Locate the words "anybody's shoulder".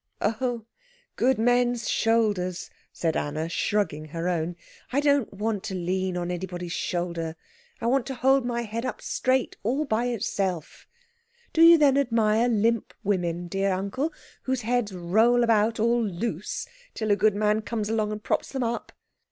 6.31-7.35